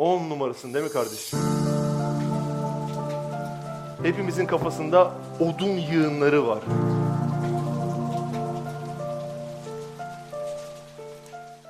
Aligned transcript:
10 0.00 0.30
numarasın 0.30 0.74
değil 0.74 0.84
mi 0.84 0.92
kardeşim? 0.92 1.38
Hepimizin 4.02 4.46
kafasında 4.46 5.14
odun 5.40 5.76
yığınları 5.92 6.46
var. 6.46 6.58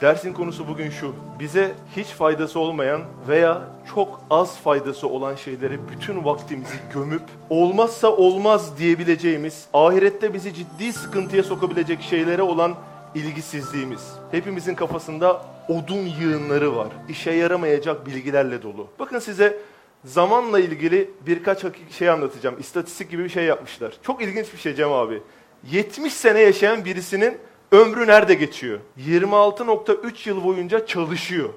Dersin 0.00 0.32
konusu 0.32 0.68
bugün 0.68 0.90
şu. 0.90 1.14
Bize 1.38 1.72
hiç 1.96 2.06
faydası 2.06 2.60
olmayan 2.60 3.02
veya 3.28 3.62
çok 3.94 4.20
az 4.30 4.56
faydası 4.56 5.08
olan 5.08 5.34
şeyleri 5.34 5.88
bütün 5.88 6.24
vaktimizi 6.24 6.74
gömüp 6.94 7.22
olmazsa 7.50 8.08
olmaz 8.08 8.78
diyebileceğimiz, 8.78 9.66
ahirette 9.74 10.34
bizi 10.34 10.54
ciddi 10.54 10.92
sıkıntıya 10.92 11.42
sokabilecek 11.42 12.02
şeylere 12.02 12.42
olan 12.42 12.74
ilgisizliğimiz. 13.14 14.12
Hepimizin 14.30 14.74
kafasında 14.74 15.42
odun 15.70 16.06
yığınları 16.20 16.76
var. 16.76 16.88
İşe 17.08 17.30
yaramayacak 17.30 18.06
bilgilerle 18.06 18.62
dolu. 18.62 18.88
Bakın 18.98 19.18
size 19.18 19.58
zamanla 20.04 20.60
ilgili 20.60 21.10
birkaç 21.26 21.64
şey 21.90 22.10
anlatacağım. 22.10 22.56
İstatistik 22.60 23.10
gibi 23.10 23.24
bir 23.24 23.28
şey 23.28 23.44
yapmışlar. 23.44 23.92
Çok 24.02 24.22
ilginç 24.22 24.52
bir 24.52 24.58
şey 24.58 24.74
Cem 24.74 24.92
abi. 24.92 25.22
70 25.70 26.12
sene 26.12 26.40
yaşayan 26.40 26.84
birisinin 26.84 27.38
ömrü 27.72 28.06
nerede 28.06 28.34
geçiyor? 28.34 28.78
26.3 28.98 30.28
yıl 30.28 30.44
boyunca 30.44 30.86
çalışıyor. 30.86 31.48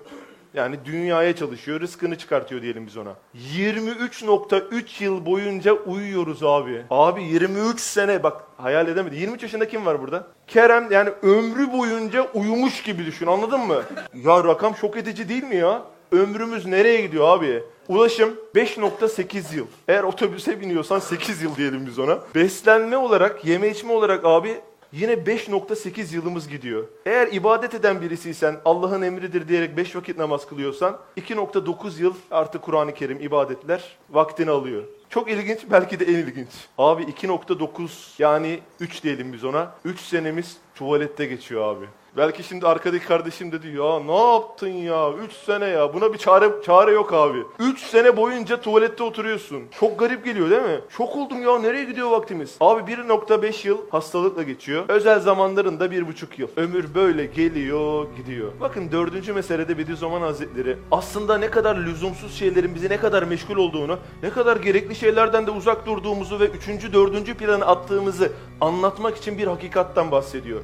Yani 0.53 0.75
dünyaya 0.85 1.35
çalışıyor, 1.35 1.81
rızkını 1.81 2.17
çıkartıyor 2.17 2.61
diyelim 2.61 2.87
biz 2.87 2.97
ona. 2.97 3.13
23.3 3.55 5.03
yıl 5.03 5.25
boyunca 5.25 5.73
uyuyoruz 5.73 6.43
abi. 6.43 6.81
Abi 6.89 7.23
23 7.23 7.79
sene 7.79 8.23
bak 8.23 8.41
hayal 8.57 8.87
edemedi. 8.87 9.15
23 9.15 9.43
yaşında 9.43 9.67
kim 9.67 9.85
var 9.85 10.01
burada? 10.01 10.27
Kerem 10.47 10.91
yani 10.91 11.09
ömrü 11.21 11.73
boyunca 11.73 12.27
uyumuş 12.33 12.83
gibi 12.83 13.05
düşün 13.05 13.27
anladın 13.27 13.59
mı? 13.59 13.83
Ya 14.13 14.43
rakam 14.43 14.75
şok 14.75 14.97
edici 14.97 15.29
değil 15.29 15.43
mi 15.43 15.55
ya? 15.55 15.81
Ömrümüz 16.11 16.65
nereye 16.65 17.01
gidiyor 17.01 17.37
abi? 17.37 17.63
Ulaşım 17.87 18.35
5.8 18.55 19.55
yıl. 19.55 19.65
Eğer 19.87 20.03
otobüse 20.03 20.61
biniyorsan 20.61 20.99
8 20.99 21.41
yıl 21.41 21.55
diyelim 21.55 21.85
biz 21.85 21.99
ona. 21.99 22.19
Beslenme 22.35 22.97
olarak, 22.97 23.45
yeme 23.45 23.69
içme 23.69 23.93
olarak 23.93 24.25
abi 24.25 24.55
yine 24.93 25.13
5.8 25.13 26.15
yılımız 26.15 26.47
gidiyor. 26.47 26.87
Eğer 27.05 27.27
ibadet 27.31 27.73
eden 27.73 28.01
birisiysen, 28.01 28.55
Allah'ın 28.65 29.01
emridir 29.01 29.47
diyerek 29.47 29.77
5 29.77 29.95
vakit 29.95 30.17
namaz 30.17 30.47
kılıyorsan 30.47 30.99
2.9 31.17 32.01
yıl 32.01 32.13
artık 32.31 32.61
Kur'an-ı 32.61 32.93
Kerim 32.93 33.21
ibadetler 33.21 33.97
vaktini 34.09 34.51
alıyor. 34.51 34.83
Çok 35.09 35.31
ilginç, 35.31 35.59
belki 35.71 35.99
de 35.99 36.05
en 36.05 36.13
ilginç. 36.15 36.49
Abi 36.77 37.03
2.9 37.03 37.89
yani 38.19 38.59
3 38.79 39.03
diyelim 39.03 39.33
biz 39.33 39.43
ona. 39.43 39.71
3 39.85 39.99
senemiz 39.99 40.57
tuvalette 40.75 41.25
geçiyor 41.25 41.75
abi. 41.75 41.85
Belki 42.17 42.43
şimdi 42.43 42.67
arkadaki 42.67 43.05
kardeşim 43.05 43.51
de 43.51 43.61
diyor 43.61 43.93
ya 43.93 44.05
ne 44.05 44.33
yaptın 44.33 44.67
ya 44.67 45.11
3 45.13 45.33
sene 45.33 45.65
ya 45.65 45.93
buna 45.93 46.13
bir 46.13 46.17
çare 46.17 46.49
çare 46.65 46.91
yok 46.91 47.13
abi. 47.13 47.43
3 47.59 47.79
sene 47.79 48.17
boyunca 48.17 48.61
tuvalette 48.61 49.03
oturuyorsun. 49.03 49.63
Çok 49.79 49.99
garip 49.99 50.25
geliyor 50.25 50.49
değil 50.49 50.61
mi? 50.61 50.81
Şok 50.89 51.15
oldum 51.15 51.41
ya 51.41 51.59
nereye 51.59 51.85
gidiyor 51.85 52.11
vaktimiz? 52.11 52.55
Abi 52.59 52.91
1.5 52.91 53.67
yıl 53.67 53.77
hastalıkla 53.89 54.43
geçiyor. 54.43 54.83
Özel 54.87 55.19
zamanlarında 55.19 55.85
1.5 55.85 56.25
yıl. 56.37 56.47
Ömür 56.55 56.95
böyle 56.95 57.25
geliyor 57.25 58.07
gidiyor. 58.17 58.51
Bakın 58.61 58.91
dördüncü 58.91 59.33
meselede 59.33 59.77
Bediüzzaman 59.77 60.21
Hazretleri 60.21 60.77
aslında 60.91 61.37
ne 61.37 61.49
kadar 61.49 61.75
lüzumsuz 61.75 62.35
şeylerin 62.35 62.75
bizi 62.75 62.89
ne 62.89 62.97
kadar 62.97 63.23
meşgul 63.23 63.57
olduğunu, 63.57 63.99
ne 64.23 64.29
kadar 64.29 64.57
gerekli 64.57 64.95
şeylerden 64.95 65.47
de 65.47 65.51
uzak 65.51 65.85
durduğumuzu 65.85 66.39
ve 66.39 66.45
üçüncü 66.45 66.93
dördüncü 66.93 67.33
planı 67.33 67.65
attığımızı 67.65 68.31
anlatmak 68.61 69.17
için 69.17 69.37
bir 69.37 69.47
hakikattan 69.47 70.11
bahsediyor. 70.11 70.61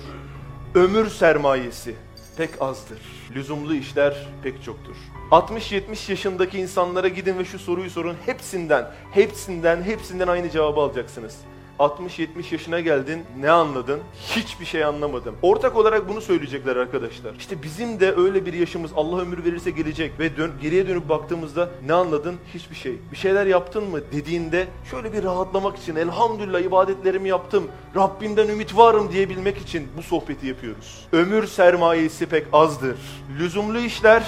Ömür 0.76 1.10
sermayesi 1.10 1.96
pek 2.38 2.50
azdır. 2.62 3.00
Lüzumlu 3.36 3.76
işler 3.76 4.28
pek 4.44 4.64
çoktur. 4.64 4.96
60-70 5.32 6.12
yaşındaki 6.12 6.60
insanlara 6.60 7.08
gidin 7.08 7.40
ve 7.40 7.46
şu 7.46 7.60
soruyu 7.60 7.90
sorun. 7.90 8.16
Hepsinden, 8.26 8.92
hepsinden, 9.12 9.84
hepsinden 9.84 10.28
aynı 10.28 10.50
cevabı 10.50 10.80
alacaksınız. 10.80 11.38
60-70 11.80 12.28
yaşına 12.52 12.80
geldin, 12.80 13.24
ne 13.40 13.52
anladın? 13.52 14.00
Hiçbir 14.22 14.66
şey 14.66 14.84
anlamadım. 14.84 15.36
Ortak 15.42 15.78
olarak 15.78 16.10
bunu 16.10 16.22
söyleyecekler 16.22 16.76
arkadaşlar. 16.76 17.36
İşte 17.36 17.64
bizim 17.64 18.00
de 18.00 18.16
öyle 18.16 18.46
bir 18.46 18.54
yaşımız 18.54 18.92
Allah 18.96 19.22
ömür 19.22 19.46
verirse 19.46 19.72
gelecek 19.72 20.20
ve 20.20 20.38
dön, 20.38 20.52
geriye 20.62 20.88
dönüp 20.88 21.10
baktığımızda 21.10 21.70
ne 21.86 21.94
anladın? 21.94 22.36
Hiçbir 22.54 22.76
şey. 22.76 22.98
Bir 23.12 23.18
şeyler 23.18 23.46
yaptın 23.46 23.84
mı 23.90 24.00
dediğinde 24.12 24.68
şöyle 24.92 25.14
bir 25.14 25.24
rahatlamak 25.24 25.78
için 25.78 25.96
elhamdülillah 25.96 26.60
ibadetlerimi 26.60 27.30
yaptım, 27.30 27.68
Rabbimden 27.96 28.48
ümit 28.48 28.78
varım 28.78 29.12
diyebilmek 29.12 29.58
için 29.58 29.88
bu 29.98 30.04
sohbeti 30.04 30.48
yapıyoruz. 30.48 31.08
Ömür 31.12 31.48
sermayesi 31.48 32.26
pek 32.26 32.48
azdır. 32.54 32.98
Lüzumlu 33.40 33.80
işler 33.80 34.24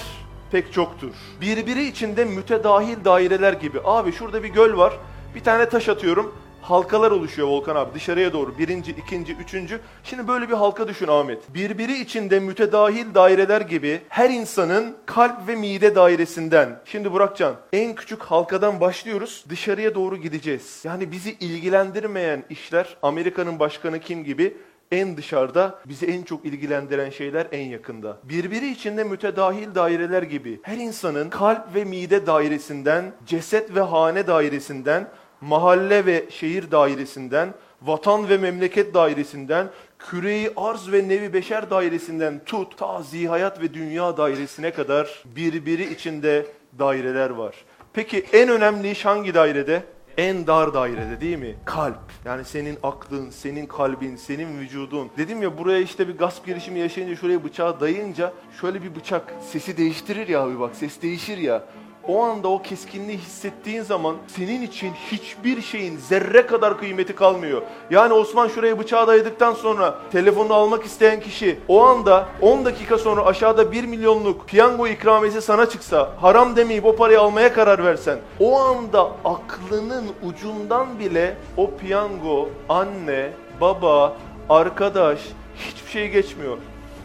pek 0.51 0.73
çoktur. 0.73 1.11
Birbiri 1.41 1.87
içinde 1.87 2.25
mütedahil 2.25 3.05
daireler 3.05 3.53
gibi. 3.53 3.79
Abi 3.83 4.11
şurada 4.11 4.43
bir 4.43 4.49
göl 4.49 4.77
var. 4.77 4.93
Bir 5.35 5.43
tane 5.43 5.69
taş 5.69 5.89
atıyorum. 5.89 6.35
Halkalar 6.61 7.11
oluşuyor 7.11 7.47
Volkan 7.47 7.75
abi 7.75 7.93
dışarıya 7.93 8.33
doğru. 8.33 8.57
Birinci, 8.57 8.91
ikinci, 8.91 9.33
üçüncü. 9.33 9.79
Şimdi 10.03 10.27
böyle 10.27 10.49
bir 10.49 10.53
halka 10.53 10.87
düşün 10.87 11.07
Ahmet. 11.07 11.53
Birbiri 11.53 12.01
içinde 12.01 12.39
mütedahil 12.39 13.13
daireler 13.15 13.61
gibi 13.61 14.01
her 14.09 14.29
insanın 14.29 14.97
kalp 15.05 15.47
ve 15.47 15.55
mide 15.55 15.95
dairesinden. 15.95 16.79
Şimdi 16.85 17.11
Burakcan 17.11 17.55
en 17.73 17.95
küçük 17.95 18.23
halkadan 18.23 18.79
başlıyoruz. 18.79 19.45
Dışarıya 19.49 19.95
doğru 19.95 20.17
gideceğiz. 20.17 20.81
Yani 20.83 21.11
bizi 21.11 21.31
ilgilendirmeyen 21.31 22.43
işler 22.49 22.97
Amerika'nın 23.01 23.59
başkanı 23.59 23.99
kim 23.99 24.23
gibi 24.23 24.57
en 24.91 25.17
dışarıda 25.17 25.79
bizi 25.85 26.05
en 26.05 26.23
çok 26.23 26.45
ilgilendiren 26.45 27.09
şeyler 27.09 27.47
en 27.51 27.65
yakında. 27.65 28.17
Birbiri 28.23 28.71
içinde 28.71 29.03
mütedahil 29.03 29.75
daireler 29.75 30.23
gibi 30.23 30.59
her 30.63 30.77
insanın 30.77 31.29
kalp 31.29 31.75
ve 31.75 31.83
mide 31.83 32.27
dairesinden, 32.27 33.13
ceset 33.25 33.75
ve 33.75 33.81
hane 33.81 34.27
dairesinden, 34.27 35.07
mahalle 35.41 36.05
ve 36.05 36.25
şehir 36.29 36.71
dairesinden, 36.71 37.53
vatan 37.81 38.29
ve 38.29 38.37
memleket 38.37 38.93
dairesinden, 38.93 39.67
küreyi 39.99 40.51
arz 40.55 40.91
ve 40.91 41.09
nevi 41.09 41.33
beşer 41.33 41.69
dairesinden 41.69 42.41
tut 42.45 42.77
ta 42.77 43.01
zihayat 43.01 43.61
ve 43.61 43.73
dünya 43.73 44.17
dairesine 44.17 44.71
kadar 44.71 45.23
birbiri 45.35 45.93
içinde 45.93 46.45
daireler 46.79 47.29
var. 47.29 47.55
Peki 47.93 48.25
en 48.33 48.49
önemli 48.49 48.91
iş 48.91 49.05
hangi 49.05 49.33
dairede? 49.33 49.83
En 50.17 50.47
dar 50.47 50.73
dairede 50.73 51.21
değil 51.21 51.37
mi? 51.37 51.55
Kalp. 51.65 52.11
Yani 52.25 52.45
senin 52.45 52.77
aklın, 52.83 53.29
senin 53.29 53.65
kalbin, 53.65 54.15
senin 54.15 54.59
vücudun. 54.59 55.09
Dedim 55.17 55.41
ya 55.41 55.57
buraya 55.57 55.79
işte 55.79 56.07
bir 56.07 56.17
gasp 56.17 56.45
girişimi 56.45 56.79
yaşayınca 56.79 57.15
şuraya 57.15 57.43
bıçağı 57.43 57.79
dayınca 57.79 58.33
şöyle 58.61 58.83
bir 58.83 58.95
bıçak 58.95 59.33
sesi 59.51 59.77
değiştirir 59.77 60.27
ya 60.27 60.41
abi 60.41 60.59
bak 60.59 60.75
ses 60.75 61.01
değişir 61.01 61.37
ya. 61.37 61.63
O 62.07 62.23
anda 62.23 62.47
o 62.47 62.61
keskinliği 62.61 63.17
hissettiğin 63.17 63.81
zaman 63.81 64.15
senin 64.27 64.61
için 64.61 64.91
hiçbir 65.11 65.61
şeyin 65.61 65.97
zerre 65.97 66.45
kadar 66.45 66.77
kıymeti 66.77 67.15
kalmıyor. 67.15 67.61
Yani 67.89 68.13
Osman 68.13 68.47
şuraya 68.47 68.79
bıçağı 68.79 69.07
dayadıktan 69.07 69.53
sonra 69.53 69.95
telefonu 70.11 70.53
almak 70.53 70.85
isteyen 70.85 71.19
kişi 71.19 71.59
o 71.67 71.83
anda 71.83 72.27
10 72.41 72.65
dakika 72.65 72.97
sonra 72.97 73.25
aşağıda 73.25 73.71
1 73.71 73.83
milyonluk 73.83 74.47
piyango 74.47 74.87
ikramiyesi 74.87 75.41
sana 75.41 75.69
çıksa 75.69 76.11
haram 76.21 76.55
demeyip 76.55 76.85
o 76.85 76.95
parayı 76.95 77.21
almaya 77.21 77.53
karar 77.53 77.83
versen 77.83 78.19
o 78.39 78.59
anda 78.59 79.11
aklının 79.25 80.05
ucundan 80.23 80.99
bile 80.99 81.37
o 81.57 81.71
piyango, 81.71 82.49
anne, 82.69 83.29
baba, 83.61 84.17
arkadaş 84.49 85.19
hiçbir 85.55 85.91
şey 85.91 86.09
geçmiyor. 86.09 86.57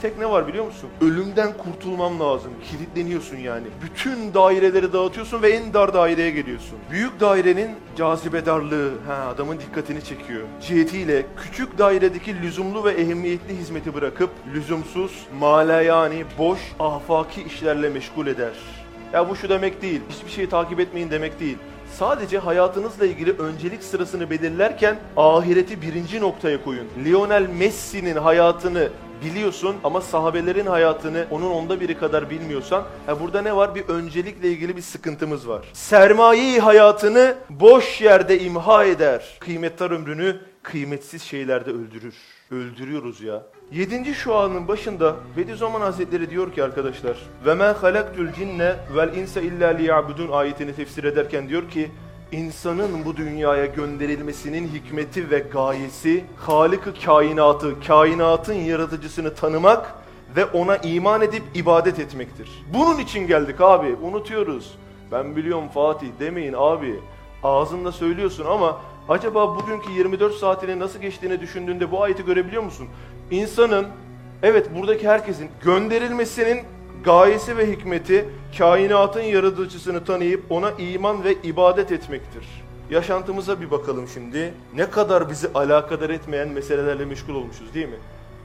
Tek 0.03 0.19
ne 0.19 0.31
var 0.31 0.49
biliyor 0.49 0.65
musun? 0.65 0.91
Ölümden 1.01 1.53
kurtulmam 1.57 2.21
lazım. 2.21 2.53
Kilitleniyorsun 2.71 3.37
yani. 3.37 3.67
Bütün 3.83 4.35
daireleri 4.35 4.93
dağıtıyorsun 4.93 5.43
ve 5.43 5.51
en 5.51 5.75
dar 5.75 5.95
daireye 5.95 6.31
geliyorsun. 6.31 6.79
Büyük 6.91 7.21
dairenin 7.21 7.71
cazibedarlığı 7.97 8.91
ha, 9.07 9.15
adamın 9.35 9.59
dikkatini 9.61 10.05
çekiyor. 10.05 10.43
Cihetiyle 10.63 11.27
küçük 11.37 11.79
dairedeki 11.79 12.43
lüzumlu 12.43 12.85
ve 12.85 12.91
ehemmiyetli 12.91 13.57
hizmeti 13.57 13.95
bırakıp 13.95 14.31
lüzumsuz, 14.55 15.27
mala 15.41 15.83
yani 15.83 16.25
boş, 16.39 16.59
afaki 16.81 17.43
işlerle 17.43 17.89
meşgul 17.89 18.27
eder. 18.27 18.53
Ya 19.13 19.29
bu 19.29 19.37
şu 19.37 19.49
demek 19.49 19.83
değil. 19.83 20.01
Hiçbir 20.11 20.31
şeyi 20.31 20.49
takip 20.49 20.81
etmeyin 20.81 21.11
demek 21.11 21.41
değil. 21.41 21.59
Sadece 21.95 22.39
hayatınızla 22.39 23.07
ilgili 23.07 23.33
öncelik 23.33 23.83
sırasını 23.83 24.31
belirlerken 24.31 24.97
ahireti 25.17 25.83
birinci 25.83 26.21
noktaya 26.21 26.65
koyun. 26.65 26.87
Lionel 27.05 27.49
Messi'nin 27.49 28.17
hayatını 28.17 28.89
biliyorsun 29.25 29.77
ama 29.85 30.01
sahabelerin 30.01 30.67
hayatını 30.67 31.27
onun 31.31 31.51
onda 31.51 31.81
biri 31.81 31.99
kadar 31.99 32.31
bilmiyorsan 32.31 32.85
ha 33.07 33.21
burada 33.21 33.43
ne 33.43 33.57
var? 33.57 33.75
Bir 33.75 33.89
öncelikle 33.89 34.49
ilgili 34.49 34.77
bir 34.77 34.83
sıkıntımız 34.83 35.49
var. 35.49 35.67
Sermayeyi 35.73 36.61
hayatını 36.61 37.35
boş 37.51 38.01
yerde 38.01 38.41
imha 38.41 38.85
eder. 38.85 39.37
Kıymetli 39.41 39.85
ömrünü 39.85 40.41
kıymetsiz 40.63 41.23
şeylerde 41.23 41.71
öldürür. 41.71 42.15
Öldürüyoruz 42.51 43.21
ya. 43.21 43.43
Yedinci 43.73 44.15
şu 44.15 44.35
anın 44.35 44.69
başında 44.69 45.17
Bediüzzaman 45.37 45.81
Hazretleri 45.81 46.31
diyor 46.31 46.53
ki 46.53 46.65
arkadaşlar 46.65 47.17
ve 47.47 47.55
men 47.55 47.75
halaktul 47.75 48.33
cinne 48.33 48.77
vel 48.97 49.17
insa 49.17 49.41
illa 49.41 49.69
liyabudun 49.69 50.29
ayetini 50.31 50.75
tefsir 50.75 51.05
ederken 51.05 51.49
diyor 51.49 51.69
ki 51.69 51.91
insanın 52.33 53.05
bu 53.05 53.17
dünyaya 53.17 53.67
gönderilmesinin 53.67 54.69
hikmeti 54.69 55.31
ve 55.31 55.39
gayesi 55.39 56.25
Halık-ı 56.37 56.95
kainatı, 57.05 57.81
kainatın 57.87 58.55
yaratıcısını 58.55 59.35
tanımak 59.35 59.95
ve 60.37 60.45
ona 60.45 60.77
iman 60.77 61.23
edip 61.23 61.43
ibadet 61.55 61.99
etmektir. 61.99 62.65
Bunun 62.75 62.99
için 62.99 63.27
geldik 63.27 63.61
abi. 63.61 63.97
Unutuyoruz. 64.03 64.75
Ben 65.13 65.37
biliyorum 65.37 65.69
Fatih 65.69 66.09
demeyin 66.21 66.55
abi. 66.57 67.01
Ağzında 67.43 67.93
söylüyorsun 67.93 68.45
ama 68.45 68.81
acaba 69.09 69.57
bugünkü 69.57 69.93
24 69.93 70.35
saatinin 70.35 70.81
nasıl 70.81 70.99
geçtiğini 70.99 71.41
düşündüğünde 71.41 71.91
bu 71.91 72.03
ayeti 72.03 72.25
görebiliyor 72.25 72.63
musun? 72.63 72.89
İnsanın 73.31 73.87
evet 74.43 74.75
buradaki 74.75 75.09
herkesin 75.09 75.49
gönderilmesinin 75.65 76.61
gayesi 77.05 77.57
ve 77.57 77.73
hikmeti 77.73 78.29
kainatın 78.59 79.21
yaratıcısını 79.21 80.05
tanıyıp 80.05 80.45
ona 80.51 80.71
iman 80.71 81.25
ve 81.25 81.35
ibadet 81.43 81.93
etmektir. 81.93 82.45
Yaşantımıza 82.91 83.61
bir 83.61 83.71
bakalım 83.71 84.09
şimdi. 84.15 84.55
Ne 84.75 84.91
kadar 84.91 85.31
bizi 85.31 85.49
alakadar 85.55 86.11
etmeyen 86.11 86.49
meselelerle 86.49 87.05
meşgul 87.05 87.35
olmuşuz 87.35 87.75
değil 87.75 87.89
mi? 87.89 87.97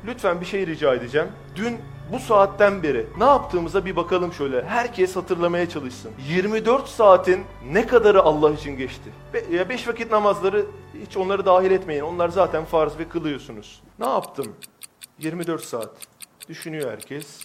Lütfen 0.05 0.41
bir 0.41 0.45
şey 0.45 0.67
rica 0.67 0.93
edeceğim. 0.93 1.27
Dün 1.55 1.79
bu 2.11 2.19
saatten 2.19 2.83
beri 2.83 3.07
ne 3.17 3.23
yaptığımıza 3.23 3.85
bir 3.85 3.95
bakalım 3.95 4.33
şöyle. 4.33 4.63
Herkes 4.63 5.15
hatırlamaya 5.15 5.69
çalışsın. 5.69 6.11
24 6.29 6.87
saatin 6.87 7.43
ne 7.71 7.87
kadarı 7.87 8.21
Allah 8.21 8.51
için 8.51 8.77
geçti? 8.77 9.09
Be 9.33 9.69
5 9.69 9.87
vakit 9.87 10.11
namazları 10.11 10.65
hiç 11.05 11.17
onları 11.17 11.45
dahil 11.45 11.71
etmeyin. 11.71 12.01
Onlar 12.01 12.29
zaten 12.29 12.65
farz 12.65 12.99
ve 12.99 13.09
kılıyorsunuz. 13.09 13.81
Ne 13.99 14.05
yaptım? 14.07 14.55
24 15.19 15.63
saat. 15.63 15.89
Düşünüyor 16.49 16.91
herkes. 16.91 17.41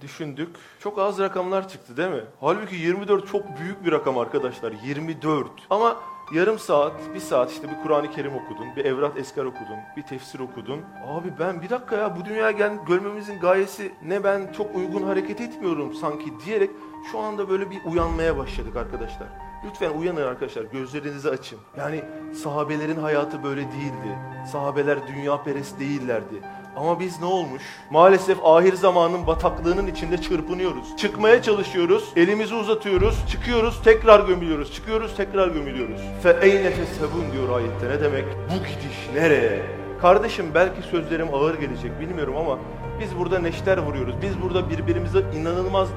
Düşündük. 0.00 0.56
Çok 0.80 0.98
az 0.98 1.18
rakamlar 1.18 1.68
çıktı 1.68 1.96
değil 1.96 2.10
mi? 2.10 2.24
Halbuki 2.40 2.76
24 2.76 3.28
çok 3.28 3.58
büyük 3.60 3.84
bir 3.84 3.92
rakam 3.92 4.18
arkadaşlar. 4.18 4.72
24. 4.84 5.46
Ama 5.70 5.96
yarım 6.32 6.58
saat, 6.58 6.92
bir 7.14 7.20
saat 7.20 7.50
işte 7.50 7.68
bir 7.70 7.82
Kur'an-ı 7.82 8.10
Kerim 8.10 8.34
okudun, 8.34 8.76
bir 8.76 8.84
Evrat 8.84 9.18
Eskar 9.18 9.44
okudun, 9.44 9.76
bir 9.96 10.02
tefsir 10.02 10.40
okudun. 10.40 10.80
Abi 11.06 11.32
ben 11.38 11.62
bir 11.62 11.70
dakika 11.70 11.96
ya 11.96 12.16
bu 12.16 12.24
dünyaya 12.24 12.50
gel 12.50 12.72
görmemizin 12.86 13.40
gayesi 13.40 13.92
ne 14.02 14.24
ben 14.24 14.52
çok 14.52 14.76
uygun 14.76 15.02
hareket 15.02 15.40
etmiyorum 15.40 15.94
sanki 15.94 16.32
diyerek 16.46 16.70
şu 17.12 17.18
anda 17.18 17.48
böyle 17.48 17.70
bir 17.70 17.84
uyanmaya 17.84 18.38
başladık 18.38 18.76
arkadaşlar. 18.76 19.28
Lütfen 19.64 19.90
uyanın 19.90 20.26
arkadaşlar, 20.26 20.64
gözlerinizi 20.64 21.30
açın. 21.30 21.58
Yani 21.76 22.04
sahabelerin 22.42 23.00
hayatı 23.00 23.44
böyle 23.44 23.60
değildi. 23.60 24.18
Sahabeler 24.52 24.98
dünya 25.08 25.42
perest 25.42 25.80
değillerdi. 25.80 26.42
Ama 26.76 27.00
biz 27.00 27.20
ne 27.20 27.26
olmuş? 27.26 27.62
Maalesef 27.90 28.38
ahir 28.44 28.72
zamanın 28.74 29.26
bataklığının 29.26 29.86
içinde 29.86 30.22
çırpınıyoruz. 30.22 30.96
Çıkmaya 30.96 31.42
çalışıyoruz, 31.42 32.12
elimizi 32.16 32.54
uzatıyoruz, 32.54 33.28
çıkıyoruz, 33.30 33.82
tekrar 33.84 34.26
gömülüyoruz, 34.26 34.72
çıkıyoruz, 34.72 35.16
tekrar 35.16 35.48
gömülüyoruz. 35.48 36.00
Fe 36.22 36.38
eyne 36.42 36.70
tesebun 36.74 37.32
diyor 37.32 37.56
ayette. 37.56 37.88
Ne 37.88 38.00
demek? 38.00 38.24
Bu 38.50 38.58
gidiş 38.58 39.08
nereye? 39.14 39.62
Kardeşim 40.00 40.46
belki 40.54 40.82
sözlerim 40.82 41.34
ağır 41.34 41.54
gelecek 41.54 42.00
bilmiyorum 42.00 42.34
ama 42.36 42.58
biz 43.00 43.18
burada 43.18 43.38
neşter 43.38 43.78
vuruyoruz. 43.78 44.14
Biz 44.22 44.42
burada 44.42 44.70
birbirimize 44.70 45.22
inanılmaz 45.40 45.88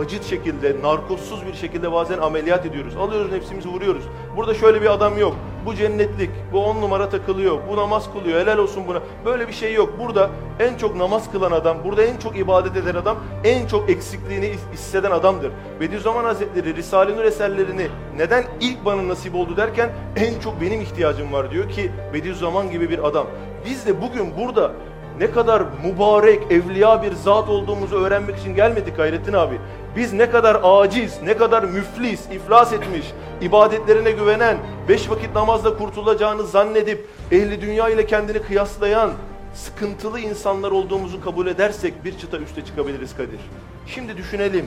acıt 0.00 0.24
şekilde, 0.24 0.82
narkozsuz 0.82 1.46
bir 1.46 1.54
şekilde 1.54 1.92
bazen 1.92 2.18
ameliyat 2.18 2.66
ediyoruz. 2.66 2.96
Alıyoruz 2.96 3.32
nefsimizi 3.32 3.68
vuruyoruz. 3.68 4.04
Burada 4.36 4.54
şöyle 4.54 4.82
bir 4.82 4.92
adam 4.92 5.18
yok. 5.18 5.36
Bu 5.66 5.74
cennetlik, 5.74 6.30
bu 6.52 6.64
on 6.64 6.82
numara 6.82 7.08
takılıyor, 7.08 7.58
bu 7.70 7.76
namaz 7.76 8.12
kılıyor, 8.12 8.40
helal 8.40 8.58
olsun 8.58 8.82
buna. 8.86 8.98
Böyle 9.24 9.48
bir 9.48 9.52
şey 9.52 9.74
yok. 9.74 9.94
Burada 9.98 10.30
en 10.60 10.76
çok 10.76 10.96
namaz 10.96 11.32
kılan 11.32 11.52
adam, 11.52 11.76
burada 11.84 12.02
en 12.02 12.16
çok 12.16 12.38
ibadet 12.38 12.76
eden 12.76 12.94
adam, 12.94 13.16
en 13.44 13.66
çok 13.66 13.90
eksikliğini 13.90 14.52
hisseden 14.72 15.10
adamdır. 15.10 15.52
Bediüzzaman 15.80 16.24
Hazretleri 16.24 16.76
Risale-i 16.76 17.16
Nur 17.16 17.24
eserlerini 17.24 17.86
neden 18.16 18.44
ilk 18.60 18.84
bana 18.84 19.08
nasip 19.08 19.34
oldu 19.34 19.56
derken 19.56 19.90
en 20.16 20.40
çok 20.40 20.60
benim 20.60 20.80
ihtiyacım 20.80 21.32
var 21.32 21.50
diyor 21.50 21.68
ki 21.70 21.90
Bediüzzaman 22.14 22.70
gibi 22.70 22.90
bir 22.90 23.06
adam. 23.06 23.26
Biz 23.66 23.86
de 23.86 24.02
bugün 24.02 24.36
burada 24.38 24.72
ne 25.20 25.30
kadar 25.30 25.62
mübarek, 25.84 26.42
evliya 26.52 27.02
bir 27.02 27.12
zat 27.12 27.48
olduğumuzu 27.48 27.96
öğrenmek 27.96 28.38
için 28.38 28.54
gelmedik 28.54 28.98
Hayrettin 28.98 29.32
abi. 29.32 29.58
Biz 29.95 30.13
ne 30.13 30.29
kadar 30.29 30.59
aciz, 30.63 31.21
ne 31.21 31.37
kadar 31.37 31.63
müflis, 31.63 32.25
iflas 32.31 32.73
etmiş, 32.73 33.05
ibadetlerine 33.41 34.11
güvenen, 34.11 34.57
beş 34.89 35.09
vakit 35.09 35.35
namazda 35.35 35.77
kurtulacağını 35.77 36.43
zannedip 36.43 37.07
ehli 37.31 37.61
dünya 37.61 37.89
ile 37.89 38.05
kendini 38.05 38.39
kıyaslayan 38.39 39.11
sıkıntılı 39.53 40.19
insanlar 40.19 40.71
olduğumuzu 40.71 41.21
kabul 41.21 41.47
edersek 41.47 42.05
bir 42.05 42.17
çıta 42.17 42.37
üste 42.37 42.65
çıkabiliriz 42.65 43.15
Kadir. 43.15 43.39
Şimdi 43.87 44.17
düşünelim. 44.17 44.65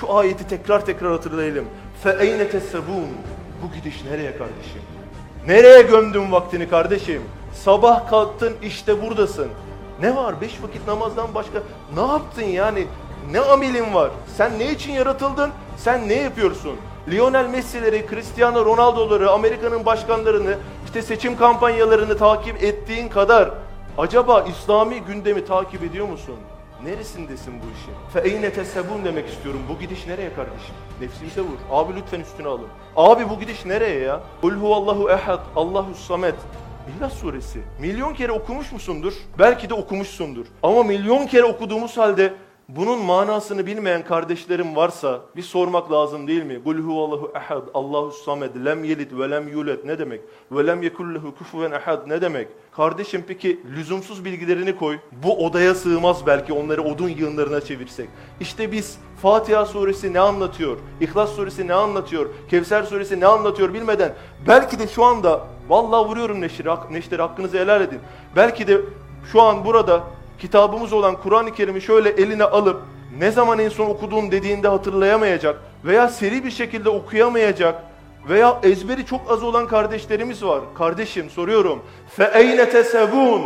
Şu 0.00 0.14
ayeti 0.14 0.48
tekrar 0.48 0.86
tekrar 0.86 1.12
hatırlayalım. 1.12 1.64
فَاَيْنَ 2.04 2.48
تَسَّبُونَ 2.48 3.10
Bu 3.62 3.74
gidiş 3.74 4.04
nereye 4.04 4.36
kardeşim? 4.36 4.82
Nereye 5.46 5.82
gömdün 5.82 6.32
vaktini 6.32 6.68
kardeşim? 6.68 7.22
Sabah 7.54 8.10
kalktın 8.10 8.52
işte 8.62 9.02
buradasın. 9.02 9.48
Ne 10.00 10.16
var? 10.16 10.40
Beş 10.40 10.62
vakit 10.62 10.86
namazdan 10.86 11.34
başka 11.34 11.62
ne 11.94 12.00
yaptın 12.00 12.42
yani? 12.42 12.86
Ne 13.31 13.39
amelin 13.39 13.93
var? 13.93 14.11
Sen 14.37 14.59
ne 14.59 14.71
için 14.71 14.91
yaratıldın? 14.91 15.51
Sen 15.77 16.09
ne 16.09 16.13
yapıyorsun? 16.13 16.75
Lionel 17.11 17.45
Messi'leri, 17.45 18.05
Cristiano 18.09 18.65
Ronaldo'ları, 18.65 19.31
Amerika'nın 19.31 19.85
başkanlarını, 19.85 20.57
işte 20.85 21.01
seçim 21.01 21.37
kampanyalarını 21.37 22.17
takip 22.17 22.63
ettiğin 22.63 23.09
kadar 23.09 23.49
acaba 23.97 24.45
İslami 24.49 24.99
gündemi 24.99 25.45
takip 25.45 25.83
ediyor 25.83 26.07
musun? 26.07 26.35
Neresindesin 26.83 27.53
bu 27.53 27.65
işin? 27.77 27.93
Fe 28.13 28.51
tesebun 28.51 29.05
demek 29.05 29.29
istiyorum. 29.29 29.61
Bu 29.69 29.79
gidiş 29.79 30.07
nereye 30.07 30.33
kardeşim? 30.33 30.75
Nefsimize 31.01 31.41
vur. 31.41 31.57
Abi 31.71 31.95
lütfen 31.95 32.19
üstüne 32.19 32.47
alın. 32.47 32.67
Abi 32.95 33.29
bu 33.29 33.39
gidiş 33.39 33.65
nereye 33.65 33.99
ya? 33.99 34.21
Kul 34.41 34.53
huvallahu 34.53 35.09
ehad, 35.09 35.39
Allahu 35.55 35.95
samet. 35.95 36.35
İhlas 36.89 37.13
suresi. 37.13 37.59
Milyon 37.79 38.13
kere 38.13 38.31
okumuş 38.31 38.71
musundur? 38.71 39.13
Belki 39.39 39.69
de 39.69 39.73
okumuşsundur. 39.73 40.45
Ama 40.63 40.83
milyon 40.83 41.27
kere 41.27 41.43
okuduğumuz 41.43 41.97
halde 41.97 42.33
bunun 42.69 42.99
manasını 42.99 43.65
bilmeyen 43.65 44.03
kardeşlerim 44.03 44.75
varsa 44.75 45.21
bir 45.35 45.41
sormak 45.41 45.91
lazım 45.91 46.27
değil 46.27 46.43
mi? 46.43 46.63
Kul 46.63 46.77
huvallahu 46.77 47.31
ehad, 47.35 47.63
Allahu 47.73 48.11
samed, 48.11 48.65
lem 48.65 48.83
yelid 48.83 49.19
ve 49.19 49.29
lem 49.29 49.47
yulet 49.47 49.85
ne 49.85 49.99
demek? 49.99 50.21
Ve 50.51 50.67
lem 50.67 50.83
yekullehu 50.83 51.35
kufuven 51.35 51.71
ehad 51.71 52.07
ne 52.07 52.21
demek? 52.21 52.47
Kardeşim 52.71 53.23
peki 53.27 53.59
lüzumsuz 53.75 54.25
bilgilerini 54.25 54.75
koy. 54.75 54.97
Bu 55.23 55.45
odaya 55.45 55.75
sığmaz 55.75 56.27
belki 56.27 56.53
onları 56.53 56.83
odun 56.83 57.09
yığınlarına 57.09 57.61
çevirsek. 57.61 58.09
İşte 58.39 58.71
biz 58.71 58.97
Fatiha 59.21 59.65
suresi 59.65 60.13
ne 60.13 60.19
anlatıyor? 60.19 60.77
İhlas 61.01 61.35
suresi 61.35 61.67
ne 61.67 61.73
anlatıyor? 61.73 62.29
Kevser 62.49 62.83
suresi 62.83 63.19
ne 63.19 63.27
anlatıyor 63.27 63.73
bilmeden 63.73 64.13
belki 64.47 64.79
de 64.79 64.87
şu 64.87 65.03
anda 65.03 65.47
vallahi 65.69 66.09
vuruyorum 66.09 66.41
neşri, 66.41 66.69
neşri 66.91 67.17
hakkınızı 67.17 67.57
helal 67.57 67.81
edin. 67.81 67.99
Belki 68.35 68.67
de 68.67 68.81
şu 69.31 69.41
an 69.41 69.65
burada 69.65 70.03
kitabımız 70.39 70.93
olan 70.93 71.21
Kur'an-ı 71.21 71.53
Kerim'i 71.53 71.81
şöyle 71.81 72.09
eline 72.09 72.43
alıp 72.43 72.81
ne 73.19 73.31
zaman 73.31 73.59
en 73.59 73.69
son 73.69 73.89
okuduğum 73.89 74.31
dediğinde 74.31 74.67
hatırlayamayacak 74.67 75.61
veya 75.85 76.07
seri 76.07 76.45
bir 76.45 76.51
şekilde 76.51 76.89
okuyamayacak 76.89 77.83
veya 78.29 78.59
ezberi 78.63 79.05
çok 79.05 79.31
az 79.31 79.43
olan 79.43 79.67
kardeşlerimiz 79.67 80.43
var. 80.43 80.61
Kardeşim 80.77 81.29
soruyorum. 81.29 81.83
Fe 82.09 82.31
eyne 82.35 82.69
tesebun? 82.69 83.41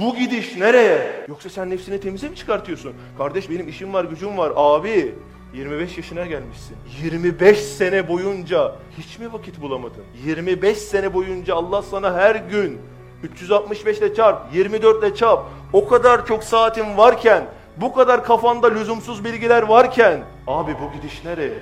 Bu 0.00 0.16
gidiş 0.16 0.56
nereye? 0.56 1.24
Yoksa 1.28 1.50
sen 1.50 1.70
nefsini 1.70 2.00
temize 2.00 2.28
mi 2.28 2.36
çıkartıyorsun? 2.36 2.92
Kardeş 3.18 3.50
benim 3.50 3.68
işim 3.68 3.92
var, 3.92 4.04
gücüm 4.04 4.38
var. 4.38 4.52
Abi 4.56 5.14
25 5.54 5.96
yaşına 5.96 6.26
gelmişsin. 6.26 6.76
25 7.02 7.58
sene 7.58 8.08
boyunca 8.08 8.76
hiç 8.98 9.18
mi 9.18 9.32
vakit 9.32 9.60
bulamadın? 9.60 10.04
25 10.26 10.78
sene 10.78 11.14
boyunca 11.14 11.54
Allah 11.54 11.82
sana 11.82 12.14
her 12.14 12.34
gün 12.34 12.78
365 13.22 13.98
ile 13.98 14.14
çarp, 14.14 14.54
24 14.54 15.04
ile 15.04 15.14
çarp. 15.14 15.40
O 15.72 15.88
kadar 15.88 16.26
çok 16.26 16.44
saatin 16.44 16.96
varken, 16.96 17.44
bu 17.76 17.92
kadar 17.92 18.24
kafanda 18.24 18.66
lüzumsuz 18.66 19.24
bilgiler 19.24 19.62
varken, 19.62 20.20
abi 20.46 20.76
bu 20.82 20.96
gidiş 20.96 21.24
nereye? 21.24 21.58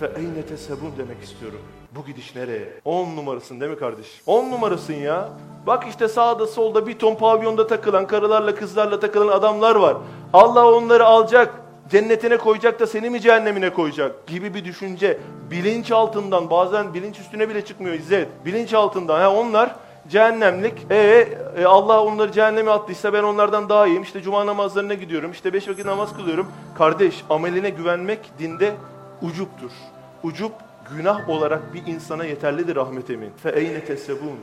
Fe 0.00 0.12
eyne 0.16 0.42
tesebun 0.48 0.92
demek 0.98 1.22
istiyorum. 1.22 1.58
Bu 1.96 2.06
gidiş 2.06 2.36
nereye? 2.36 2.68
10 2.84 3.16
numarasın 3.16 3.60
değil 3.60 3.70
mi 3.70 3.78
kardeş? 3.78 4.22
10 4.26 4.50
numarasın 4.50 4.94
ya. 4.94 5.28
Bak 5.66 5.84
işte 5.88 6.08
sağda 6.08 6.46
solda 6.46 6.86
bir 6.86 6.98
ton 6.98 7.14
pavyonda 7.14 7.66
takılan, 7.66 8.06
karılarla 8.06 8.54
kızlarla 8.54 9.00
takılan 9.00 9.28
adamlar 9.28 9.76
var. 9.76 9.96
Allah 10.32 10.70
onları 10.72 11.04
alacak, 11.04 11.54
cennetine 11.90 12.36
koyacak 12.36 12.80
da 12.80 12.86
seni 12.86 13.10
mi 13.10 13.20
cehennemine 13.20 13.72
koyacak 13.72 14.26
gibi 14.26 14.54
bir 14.54 14.64
düşünce. 14.64 15.18
Bilinç 15.50 15.92
altından 15.92 16.50
bazen 16.50 16.94
bilinç 16.94 17.18
üstüne 17.20 17.48
bile 17.48 17.64
çıkmıyor 17.64 17.94
İzzet. 17.94 18.28
Bilinç 18.44 18.74
altından. 18.74 19.20
Ha 19.20 19.34
onlar 19.34 19.74
cehennemlik. 20.08 20.86
E, 20.90 21.28
e, 21.56 21.64
Allah 21.64 22.04
onları 22.04 22.32
cehenneme 22.32 22.70
attıysa 22.70 23.12
ben 23.12 23.22
onlardan 23.22 23.68
daha 23.68 23.86
iyiyim. 23.86 24.02
İşte 24.02 24.22
cuma 24.22 24.46
namazlarına 24.46 24.94
gidiyorum. 24.94 25.32
İşte 25.32 25.52
beş 25.52 25.68
vakit 25.68 25.84
namaz 25.84 26.16
kılıyorum. 26.16 26.46
Kardeş 26.78 27.24
ameline 27.30 27.70
güvenmek 27.70 28.18
dinde 28.38 28.72
ucuptur. 29.22 29.70
Ucup 30.22 30.52
günah 30.96 31.28
olarak 31.28 31.74
bir 31.74 31.86
insana 31.86 32.24
yeterlidir 32.24 32.76
rahmet 32.76 33.10
emin. 33.10 33.30
Fe 33.42 33.50
eyne 33.50 33.84
tesebun. 33.84 34.38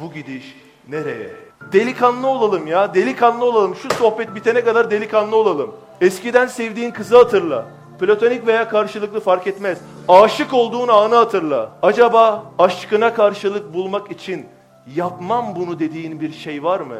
Bu 0.00 0.12
gidiş 0.12 0.56
nereye? 0.88 1.30
Delikanlı 1.72 2.26
olalım 2.26 2.66
ya. 2.66 2.94
Delikanlı 2.94 3.44
olalım. 3.44 3.76
Şu 3.76 3.94
sohbet 3.94 4.34
bitene 4.34 4.64
kadar 4.64 4.90
delikanlı 4.90 5.36
olalım. 5.36 5.74
Eskiden 6.00 6.46
sevdiğin 6.46 6.90
kızı 6.90 7.16
hatırla. 7.16 7.66
Platonik 8.00 8.46
veya 8.46 8.68
karşılıklı 8.68 9.20
fark 9.20 9.46
etmez. 9.46 9.78
Aşık 10.08 10.54
olduğun 10.54 10.88
anı 10.88 11.14
hatırla. 11.14 11.70
Acaba 11.82 12.44
aşkına 12.58 13.14
karşılık 13.14 13.74
bulmak 13.74 14.10
için 14.10 14.46
yapmam 14.86 15.56
bunu 15.56 15.78
dediğin 15.78 16.20
bir 16.20 16.32
şey 16.32 16.62
var 16.62 16.80
mı? 16.80 16.96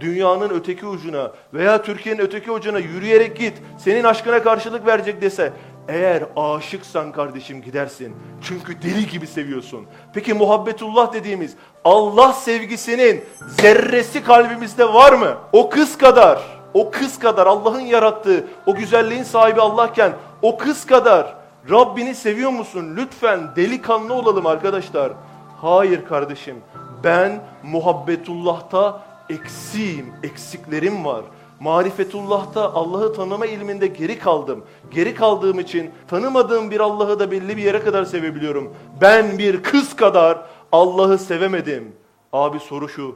dünyanın 0.00 0.50
öteki 0.50 0.86
ucuna 0.86 1.32
veya 1.54 1.82
Türkiye'nin 1.82 2.20
öteki 2.20 2.50
ucuna 2.50 2.78
yürüyerek 2.78 3.36
git. 3.36 3.62
Senin 3.78 4.04
aşkına 4.04 4.42
karşılık 4.42 4.86
verecek 4.86 5.22
dese 5.22 5.52
eğer 5.88 6.24
aşıksan 6.36 7.12
kardeşim 7.12 7.62
gidersin. 7.62 8.16
Çünkü 8.42 8.82
deli 8.82 9.06
gibi 9.06 9.26
seviyorsun. 9.26 9.86
Peki 10.14 10.34
muhabbetullah 10.34 11.12
dediğimiz 11.12 11.54
Allah 11.84 12.32
sevgisinin 12.32 13.24
zerresi 13.60 14.24
kalbimizde 14.24 14.94
var 14.94 15.12
mı? 15.12 15.34
O 15.52 15.70
kız 15.70 15.98
kadar, 15.98 16.42
o 16.74 16.90
kız 16.90 17.18
kadar 17.18 17.46
Allah'ın 17.46 17.80
yarattığı, 17.80 18.46
o 18.66 18.74
güzelliğin 18.74 19.22
sahibi 19.22 19.60
Allah'ken 19.60 20.12
o 20.42 20.58
kız 20.58 20.86
kadar 20.86 21.34
Rabbini 21.70 22.14
seviyor 22.14 22.50
musun? 22.50 22.96
Lütfen 22.96 23.40
delikanlı 23.56 24.14
olalım 24.14 24.46
arkadaşlar. 24.46 25.12
Hayır 25.60 26.04
kardeşim 26.04 26.56
Ben 27.03 27.43
muhabbetullah'ta 27.63 29.01
eksiğim, 29.29 30.05
eksiklerim 30.23 31.05
var. 31.05 31.23
Marifetullah'ta 31.59 32.73
Allah'ı 32.73 33.13
tanıma 33.13 33.45
ilminde 33.45 33.87
geri 33.87 34.19
kaldım. 34.19 34.65
Geri 34.91 35.15
kaldığım 35.15 35.59
için 35.59 35.91
tanımadığım 36.07 36.71
bir 36.71 36.79
Allah'ı 36.79 37.19
da 37.19 37.31
belli 37.31 37.57
bir 37.57 37.63
yere 37.63 37.79
kadar 37.79 38.05
sevebiliyorum. 38.05 38.73
Ben 39.01 39.37
bir 39.37 39.63
kız 39.63 39.95
kadar 39.95 40.45
Allah'ı 40.71 41.17
sevemedim. 41.17 41.95
Abi 42.33 42.59
soru 42.59 42.89
şu. 42.89 43.15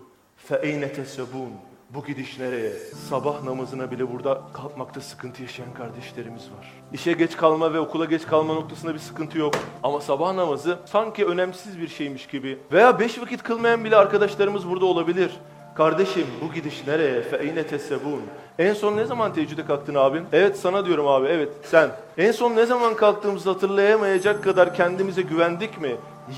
فَاَيْنَ 0.49 0.89
تَسَبُونَ 0.95 1.64
bu 1.94 2.04
gidiş 2.04 2.38
nereye? 2.38 2.72
Sabah 3.08 3.42
namazına 3.44 3.90
bile 3.90 4.12
burada 4.12 4.40
kalkmakta 4.52 5.00
sıkıntı 5.00 5.42
yaşayan 5.42 5.74
kardeşlerimiz 5.74 6.42
var. 6.42 6.72
İşe 6.92 7.12
geç 7.12 7.36
kalma 7.36 7.72
ve 7.72 7.80
okula 7.80 8.04
geç 8.04 8.26
kalma 8.26 8.54
noktasında 8.54 8.94
bir 8.94 8.98
sıkıntı 8.98 9.38
yok. 9.38 9.54
Ama 9.82 10.00
sabah 10.00 10.34
namazı 10.34 10.78
sanki 10.84 11.26
önemsiz 11.26 11.80
bir 11.80 11.88
şeymiş 11.88 12.26
gibi. 12.26 12.58
Veya 12.72 13.00
beş 13.00 13.20
vakit 13.20 13.42
kılmayan 13.42 13.84
bile 13.84 13.96
arkadaşlarımız 13.96 14.68
burada 14.68 14.86
olabilir. 14.86 15.30
Kardeşim 15.74 16.26
bu 16.42 16.52
gidiş 16.54 16.86
nereye? 16.86 17.22
Fe 17.22 17.66
tesebun. 17.66 18.22
En 18.58 18.74
son 18.74 18.96
ne 18.96 19.04
zaman 19.04 19.34
teheccüde 19.34 19.66
kalktın 19.66 19.94
abim? 19.94 20.26
Evet 20.32 20.58
sana 20.58 20.86
diyorum 20.86 21.08
abi 21.08 21.26
evet 21.26 21.48
sen. 21.62 21.90
En 22.18 22.32
son 22.32 22.56
ne 22.56 22.66
zaman 22.66 22.96
kalktığımızı 22.96 23.50
hatırlayamayacak 23.50 24.44
kadar 24.44 24.74
kendimize 24.74 25.22
güvendik 25.22 25.80
mi? 25.80 25.96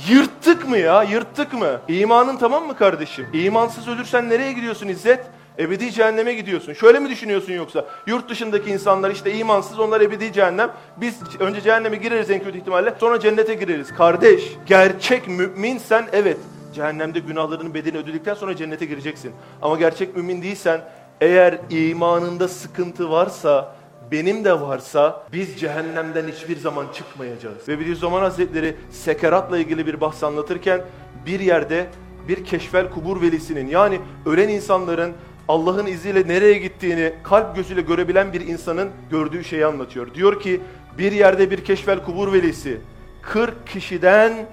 Yırttık 0.09 0.69
mı 0.69 0.79
ya? 0.79 1.03
Yırttık 1.03 1.53
mı? 1.53 1.81
İmanın 1.89 2.37
tamam 2.37 2.67
mı 2.67 2.77
kardeşim? 2.77 3.27
İmansız 3.33 3.89
ölürsen 3.89 4.29
nereye 4.29 4.53
gidiyorsun 4.53 4.89
İzzet? 4.89 5.27
Ebedi 5.59 5.93
cehenneme 5.93 6.35
gidiyorsun. 6.35 6.73
Şöyle 6.73 6.99
mi 6.99 7.11
düşünüyorsun 7.11 7.53
yoksa? 7.53 7.85
Yurt 8.07 8.29
dışındaki 8.29 8.71
insanlar 8.71 9.11
işte 9.11 9.35
imansız 9.35 9.79
onlar 9.79 10.01
ebedi 10.01 10.33
cehennem. 10.33 10.71
Biz 10.97 11.15
önce 11.41 11.61
cehenneme 11.61 11.97
gireriz 11.97 12.31
en 12.31 12.43
kötü 12.43 12.59
ihtimalle 12.59 12.95
sonra 13.01 13.21
cennete 13.21 13.55
gireriz. 13.55 13.95
Kardeş 13.95 14.53
gerçek 14.67 15.29
müminsen 15.29 16.07
evet 16.13 16.37
cehennemde 16.75 17.19
günahlarının 17.19 17.75
bedelini 17.75 17.99
ödedikten 17.99 18.35
sonra 18.35 18.57
cennete 18.57 18.87
gireceksin. 18.87 19.33
Ama 19.63 19.77
gerçek 19.77 20.17
mümin 20.17 20.43
değilsen 20.43 20.81
eğer 21.21 21.59
imanında 21.71 22.49
sıkıntı 22.49 23.11
varsa 23.11 23.75
benim 24.13 24.45
de 24.45 24.61
varsa 24.61 25.27
biz 25.33 25.61
cehennemden 25.61 26.29
hiçbir 26.29 26.57
zaman 26.57 26.87
çıkmayacağız. 26.95 27.69
Ve 27.69 27.81
Bediüzzaman 27.81 28.21
Hazretleri 28.21 28.77
sekeratla 28.91 29.59
ilgili 29.59 29.87
bir 29.87 30.01
bahs 30.01 30.25
anlatırken 30.25 30.81
bir 31.27 31.41
yerde 31.41 31.87
bir 32.29 32.45
keşfel 32.45 32.91
kubur 32.91 33.23
velisinin 33.23 33.67
yani 33.67 34.01
ölen 34.27 34.49
insanların 34.49 35.13
Allah'ın 35.49 35.87
izniyle 35.87 36.29
nereye 36.29 36.59
gittiğini 36.59 37.13
kalp 37.23 37.57
gözüyle 37.57 37.81
görebilen 37.81 38.33
bir 38.33 38.41
insanın 38.41 38.91
gördüğü 39.11 39.45
şeyi 39.45 39.67
anlatıyor. 39.67 40.15
Diyor 40.15 40.41
ki 40.41 40.61
bir 40.99 41.13
yerde 41.13 41.51
bir 41.51 41.65
keşfel 41.65 42.05
kubur 42.05 42.33
velisi 42.33 42.81
40 43.23 43.67
kişiden 43.67 44.47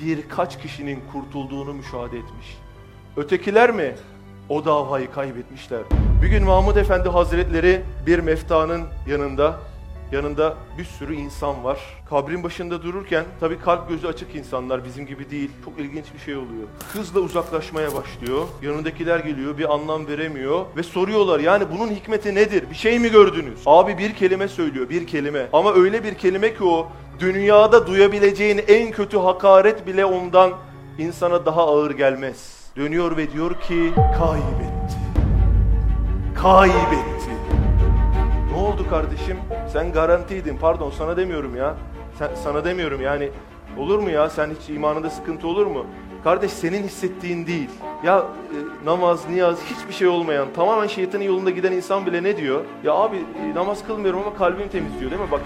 birkaç 0.00 0.62
kişinin 0.62 1.00
kurtulduğunu 1.12 1.74
müşahede 1.74 2.18
etmiş. 2.18 2.58
Ötekiler 3.16 3.70
mi? 3.70 3.94
O 4.48 4.64
davayı 4.64 5.10
kaybetmişler. 5.10 5.82
Bir 6.22 6.28
gün 6.28 6.44
Mahmud 6.44 6.76
Efendi 6.76 7.08
Hazretleri 7.08 7.82
bir 8.06 8.18
meftanın 8.18 8.82
yanında 9.08 9.60
Yanında 10.14 10.54
bir 10.78 10.84
sürü 10.84 11.14
insan 11.14 11.64
var. 11.64 11.78
Kabrin 12.10 12.42
başında 12.42 12.82
dururken 12.82 13.24
tabii 13.40 13.58
kalp 13.58 13.88
gözü 13.88 14.06
açık 14.06 14.34
insanlar 14.34 14.84
bizim 14.84 15.06
gibi 15.06 15.30
değil. 15.30 15.50
Çok 15.64 15.78
ilginç 15.78 16.04
bir 16.14 16.18
şey 16.18 16.36
oluyor. 16.36 16.68
Hızla 16.92 17.20
uzaklaşmaya 17.20 17.88
başlıyor. 17.94 18.44
Yanındakiler 18.62 19.20
geliyor 19.20 19.58
bir 19.58 19.74
anlam 19.74 20.06
veremiyor. 20.06 20.64
Ve 20.76 20.82
soruyorlar 20.82 21.40
yani 21.40 21.64
bunun 21.72 21.90
hikmeti 21.90 22.34
nedir? 22.34 22.64
Bir 22.70 22.74
şey 22.74 22.98
mi 22.98 23.10
gördünüz? 23.10 23.60
Abi 23.66 23.98
bir 23.98 24.14
kelime 24.14 24.48
söylüyor 24.48 24.88
bir 24.88 25.06
kelime. 25.06 25.46
Ama 25.52 25.74
öyle 25.74 26.04
bir 26.04 26.14
kelime 26.14 26.54
ki 26.54 26.64
o 26.64 26.88
dünyada 27.20 27.86
duyabileceğin 27.86 28.60
en 28.68 28.90
kötü 28.90 29.18
hakaret 29.18 29.86
bile 29.86 30.04
ondan 30.04 30.52
insana 30.98 31.46
daha 31.46 31.62
ağır 31.62 31.90
gelmez. 31.90 32.70
Dönüyor 32.76 33.16
ve 33.16 33.32
diyor 33.32 33.60
ki 33.60 33.92
kaybetti. 33.94 34.96
Kaybetti. 36.42 37.13
Oldu 38.64 38.90
kardeşim? 38.90 39.36
Sen 39.72 39.92
garantiydin. 39.92 40.56
Pardon 40.56 40.90
sana 40.90 41.16
demiyorum 41.16 41.56
ya. 41.56 41.74
Sen, 42.18 42.30
sana 42.44 42.64
demiyorum 42.64 43.00
yani. 43.00 43.30
Olur 43.78 43.98
mu 43.98 44.10
ya? 44.10 44.30
Sen 44.30 44.50
hiç 44.60 44.70
imanında 44.70 45.10
sıkıntı 45.10 45.48
olur 45.48 45.66
mu? 45.66 45.86
Kardeş 46.24 46.52
senin 46.52 46.82
hissettiğin 46.82 47.46
değil. 47.46 47.70
Ya 48.04 48.18
e, 48.18 48.86
namaz, 48.86 49.28
niyaz 49.28 49.58
hiçbir 49.64 49.92
şey 49.92 50.08
olmayan, 50.08 50.48
tamamen 50.56 50.86
şeytanın 50.86 51.22
yolunda 51.22 51.50
giden 51.50 51.72
insan 51.72 52.06
bile 52.06 52.22
ne 52.22 52.36
diyor? 52.36 52.64
Ya 52.84 52.92
abi 52.92 53.16
e, 53.16 53.54
namaz 53.54 53.86
kılmıyorum 53.86 54.20
ama 54.20 54.36
kalbim 54.36 54.68
temiz 54.68 55.00
diyor 55.00 55.10
değil 55.10 55.22
mi? 55.22 55.30
Bak 55.30 55.40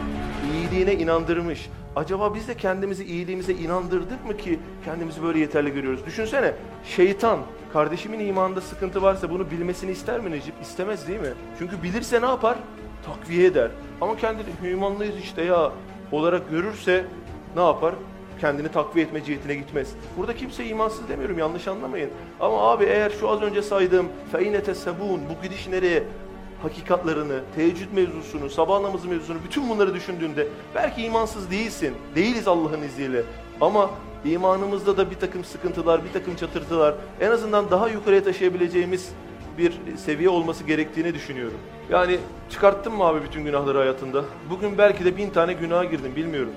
iyiliğine 0.52 0.94
inandırmış. 1.02 1.68
Acaba 1.96 2.34
biz 2.34 2.48
de 2.48 2.54
kendimizi 2.56 3.04
iyiliğimize 3.04 3.52
inandırdık 3.52 4.26
mı 4.26 4.36
ki 4.36 4.58
kendimizi 4.84 5.22
böyle 5.22 5.38
yeterli 5.38 5.72
görüyoruz? 5.74 6.06
Düşünsene 6.06 6.54
şeytan 6.84 7.38
kardeşimin 7.72 8.20
imanında 8.20 8.60
sıkıntı 8.60 9.02
varsa 9.02 9.30
bunu 9.30 9.50
bilmesini 9.50 9.90
ister 9.90 10.20
mi 10.20 10.30
Necip? 10.30 10.54
İstemez 10.62 11.08
değil 11.08 11.20
mi? 11.20 11.32
Çünkü 11.58 11.82
bilirse 11.82 12.22
ne 12.22 12.26
yapar? 12.26 12.58
Takviye 13.06 13.46
eder. 13.46 13.70
Ama 14.00 14.16
kendini 14.16 14.46
hümanlıyız 14.62 15.18
işte 15.18 15.42
ya 15.42 15.72
olarak 16.12 16.50
görürse 16.50 17.04
ne 17.56 17.62
yapar? 17.62 17.94
kendini 18.40 18.68
takviye 18.68 19.06
etme 19.06 19.24
cihetine 19.24 19.54
gitmez. 19.54 19.88
Burada 20.16 20.36
kimse 20.36 20.66
imansız 20.66 21.08
demiyorum 21.08 21.38
yanlış 21.38 21.68
anlamayın. 21.68 22.10
Ama 22.40 22.70
abi 22.70 22.84
eğer 22.84 23.10
şu 23.20 23.28
az 23.28 23.42
önce 23.42 23.62
saydığım 23.62 24.06
feyne 24.32 24.62
tesebun 24.62 25.20
bu 25.28 25.42
gidiş 25.42 25.68
nereye 25.68 26.04
hakikatlarını, 26.62 27.40
teheccüd 27.56 27.92
mevzusunu, 27.92 28.50
sabah 28.50 28.80
namazı 28.80 29.08
mevzusunu 29.08 29.38
bütün 29.44 29.70
bunları 29.70 29.94
düşündüğünde 29.94 30.48
belki 30.74 31.02
imansız 31.02 31.50
değilsin. 31.50 31.94
Değiliz 32.14 32.48
Allah'ın 32.48 32.82
izniyle. 32.82 33.22
Ama 33.60 33.90
imanımızda 34.24 34.96
da 34.96 35.10
bir 35.10 35.16
takım 35.16 35.44
sıkıntılar, 35.44 36.04
bir 36.04 36.12
takım 36.12 36.36
çatırtılar 36.36 36.94
en 37.20 37.30
azından 37.30 37.70
daha 37.70 37.88
yukarıya 37.88 38.24
taşıyabileceğimiz 38.24 39.08
bir 39.58 39.72
seviye 39.96 40.28
olması 40.28 40.64
gerektiğini 40.64 41.14
düşünüyorum. 41.14 41.58
Yani 41.90 42.18
çıkarttın 42.50 42.92
mı 42.92 43.04
abi 43.04 43.22
bütün 43.22 43.44
günahları 43.44 43.78
hayatında? 43.78 44.24
Bugün 44.50 44.78
belki 44.78 45.04
de 45.04 45.16
bin 45.16 45.30
tane 45.30 45.52
günaha 45.52 45.90
girdim 45.90 46.16
bilmiyorum. 46.16 46.52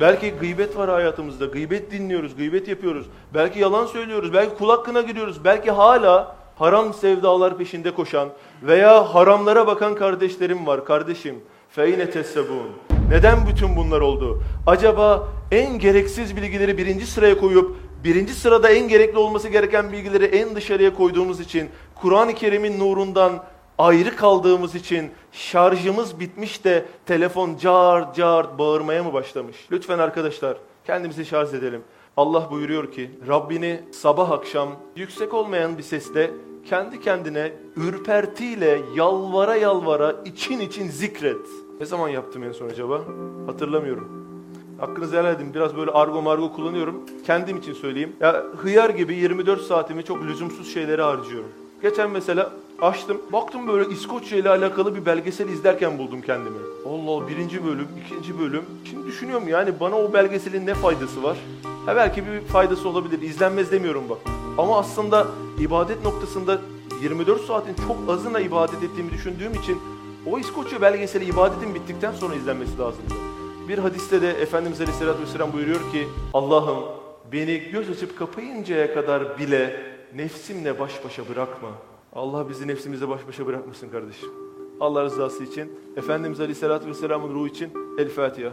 Belki 0.00 0.30
gıybet 0.30 0.76
var 0.76 0.90
hayatımızda. 0.90 1.46
Gıybet 1.46 1.90
dinliyoruz, 1.90 2.36
gıybet 2.36 2.68
yapıyoruz. 2.68 3.06
Belki 3.34 3.58
yalan 3.58 3.86
söylüyoruz, 3.86 4.32
belki 4.32 4.54
kul 4.54 4.68
hakkına 4.68 5.00
giriyoruz. 5.00 5.44
Belki 5.44 5.70
hala 5.70 6.36
haram 6.58 6.94
sevdalar 6.94 7.58
peşinde 7.58 7.94
koşan 7.94 8.28
veya 8.62 9.14
haramlara 9.14 9.66
bakan 9.66 9.94
kardeşlerim 9.94 10.66
var. 10.66 10.84
Kardeşim, 10.84 11.34
feyne 11.70 12.10
tessebun. 12.10 12.70
Neden 13.10 13.38
bütün 13.46 13.76
bunlar 13.76 14.00
oldu? 14.00 14.42
Acaba 14.66 15.28
en 15.50 15.78
gereksiz 15.78 16.36
bilgileri 16.36 16.78
birinci 16.78 17.06
sıraya 17.06 17.38
koyup 17.38 17.76
birinci 18.04 18.34
sırada 18.34 18.70
en 18.70 18.88
gerekli 18.88 19.18
olması 19.18 19.48
gereken 19.48 19.92
bilgileri 19.92 20.24
en 20.24 20.56
dışarıya 20.56 20.94
koyduğumuz 20.94 21.40
için 21.40 21.70
Kur'an-ı 21.94 22.34
Kerim'in 22.34 22.78
nurundan 22.78 23.44
ayrı 23.78 24.16
kaldığımız 24.16 24.74
için 24.74 25.10
şarjımız 25.32 26.20
bitmiş 26.20 26.64
de 26.64 26.84
telefon 27.06 27.56
car 27.56 28.14
car 28.14 28.58
bağırmaya 28.58 29.02
mı 29.02 29.12
başlamış? 29.12 29.56
Lütfen 29.72 29.98
arkadaşlar 29.98 30.56
kendimizi 30.86 31.24
şarj 31.24 31.54
edelim. 31.54 31.82
Allah 32.16 32.50
buyuruyor 32.50 32.92
ki 32.92 33.10
Rabbini 33.28 33.80
sabah 33.92 34.30
akşam 34.30 34.68
yüksek 34.96 35.34
olmayan 35.34 35.78
bir 35.78 35.82
sesle 35.82 36.30
kendi 36.68 37.00
kendine 37.00 37.52
ürpertiyle 37.76 38.80
yalvara 38.96 39.56
yalvara 39.56 40.14
için 40.24 40.60
için 40.60 40.88
zikret. 40.88 41.46
Ne 41.80 41.86
zaman 41.86 42.08
yaptım 42.08 42.42
en 42.42 42.52
son 42.52 42.68
acaba? 42.68 43.00
Hatırlamıyorum. 43.46 44.33
Hakkınızı 44.78 45.16
helal 45.16 45.34
edin. 45.34 45.54
Biraz 45.54 45.76
böyle 45.76 45.90
argo 45.90 46.22
margo 46.22 46.52
kullanıyorum. 46.52 47.00
Kendim 47.26 47.56
için 47.56 47.72
söyleyeyim. 47.72 48.12
Ya 48.20 48.44
hıyar 48.62 48.90
gibi 48.90 49.14
24 49.14 49.60
saatimi 49.62 50.04
çok 50.04 50.22
lüzumsuz 50.24 50.74
şeylere 50.74 51.02
harcıyorum. 51.02 51.48
Geçen 51.82 52.10
mesela 52.10 52.52
açtım. 52.80 53.16
Baktım 53.32 53.68
böyle 53.68 53.90
İskoçya 53.90 54.38
ile 54.38 54.48
alakalı 54.48 54.96
bir 54.96 55.06
belgesel 55.06 55.48
izlerken 55.48 55.98
buldum 55.98 56.20
kendimi. 56.20 56.56
Allah 56.86 57.28
birinci 57.28 57.64
bölüm, 57.64 57.88
ikinci 58.06 58.38
bölüm. 58.38 58.62
Şimdi 58.84 59.06
düşünüyorum 59.06 59.48
yani 59.48 59.80
bana 59.80 59.96
o 59.96 60.12
belgeselin 60.12 60.66
ne 60.66 60.74
faydası 60.74 61.22
var? 61.22 61.36
Ha 61.86 61.96
belki 61.96 62.26
bir 62.26 62.40
faydası 62.40 62.88
olabilir. 62.88 63.22
İzlenmez 63.22 63.72
demiyorum 63.72 64.04
bak. 64.08 64.18
Ama 64.58 64.78
aslında 64.78 65.26
ibadet 65.60 66.04
noktasında 66.04 66.58
24 67.02 67.40
saatin 67.40 67.74
çok 67.74 67.96
azına 68.08 68.40
ibadet 68.40 68.82
ettiğimi 68.82 69.10
düşündüğüm 69.10 69.54
için 69.54 69.78
o 70.26 70.38
İskoçya 70.38 70.82
belgeseli 70.82 71.24
ibadetin 71.24 71.74
bittikten 71.74 72.12
sonra 72.12 72.34
izlenmesi 72.34 72.78
lazımdı. 72.78 73.33
Bir 73.68 73.78
hadiste 73.78 74.22
de 74.22 74.30
Efendimiz 74.30 74.80
Aleyhisselatü 74.80 75.22
Vesselam 75.22 75.52
buyuruyor 75.52 75.92
ki 75.92 76.08
Allah'ım 76.34 76.84
beni 77.32 77.58
göz 77.58 77.90
açıp 77.90 78.18
kapayıncaya 78.18 78.94
kadar 78.94 79.38
bile 79.38 79.80
nefsimle 80.14 80.78
baş 80.78 81.04
başa 81.04 81.28
bırakma. 81.28 81.68
Allah 82.12 82.48
bizi 82.48 82.68
nefsimize 82.68 83.08
baş 83.08 83.28
başa 83.28 83.46
bırakmasın 83.46 83.88
kardeşim. 83.88 84.28
Allah 84.80 85.04
rızası 85.04 85.44
için, 85.44 85.72
Efendimiz 85.96 86.40
Aleyhisselatü 86.40 86.86
Vesselam'ın 86.86 87.34
ruhu 87.34 87.46
için 87.46 87.70
El 87.98 88.08
Fatiha. 88.08 88.52